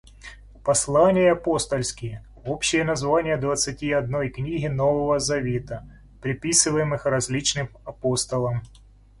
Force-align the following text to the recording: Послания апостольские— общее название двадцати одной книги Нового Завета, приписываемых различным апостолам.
Послания 0.63 1.31
апостольские— 1.33 2.25
общее 2.43 2.83
название 2.83 3.37
двадцати 3.37 3.91
одной 3.91 4.29
книги 4.29 4.65
Нового 4.65 5.19
Завета, 5.19 5.87
приписываемых 6.23 7.05
различным 7.05 7.69
апостолам. 7.85 8.63